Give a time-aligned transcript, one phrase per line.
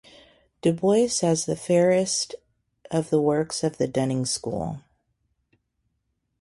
[0.63, 2.33] Du Bois as the fairest
[2.89, 4.81] of the works of the Dunning School.